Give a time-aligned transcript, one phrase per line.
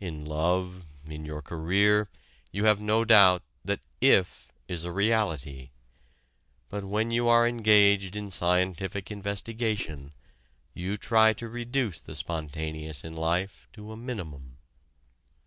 [0.00, 2.08] In love, in your career,
[2.50, 5.68] you have no doubt that "if" is a reality.
[6.70, 10.14] But when you are engaged in scientific investigation,
[10.72, 14.56] you try to reduce the spontaneous in life to a minimum.